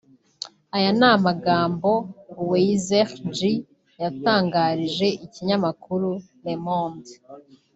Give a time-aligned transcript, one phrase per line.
[0.75, 1.89] Aya ni amagambo
[2.49, 3.53] Weizhi Ji
[4.01, 6.09] yatangarije ikinyamakuru
[6.43, 7.11] Le monde